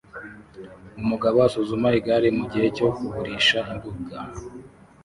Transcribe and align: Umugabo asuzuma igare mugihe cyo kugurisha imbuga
Umugabo 1.01 1.37
asuzuma 1.47 1.87
igare 1.99 2.27
mugihe 2.37 2.67
cyo 2.77 2.87
kugurisha 2.97 3.59
imbuga 3.71 4.19